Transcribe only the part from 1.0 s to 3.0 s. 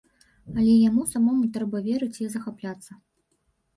самому трэба верыць і захапляцца.